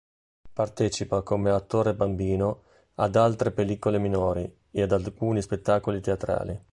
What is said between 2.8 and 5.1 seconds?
ad altre pellicole minori e ad